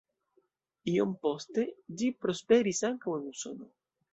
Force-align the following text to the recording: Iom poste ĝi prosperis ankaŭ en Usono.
Iom 0.93 1.13
poste 1.27 1.65
ĝi 2.01 2.09
prosperis 2.25 2.83
ankaŭ 2.91 3.15
en 3.21 3.29
Usono. 3.37 3.71